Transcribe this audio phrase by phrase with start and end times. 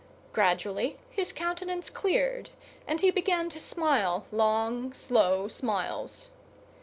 [0.33, 2.49] Gradually his countenance cleared,
[2.87, 6.31] and he began to smile long, slow smiles.